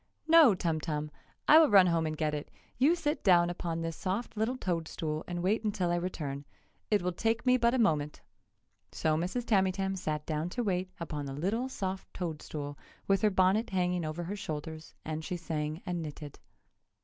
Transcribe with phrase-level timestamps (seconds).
[0.27, 1.11] "No, Tum Tum!
[1.47, 2.49] I will run home and get it!
[2.79, 6.43] You sit down upon this soft little toad stool and wait until I return.
[6.89, 8.19] It will take me but a moment!"
[8.91, 9.45] So Mrs.
[9.45, 14.03] Tamytam sat down to wait upon the little soft toad stool, with her bonnet hanging
[14.03, 16.39] over her shoulders, and she sang and knitted.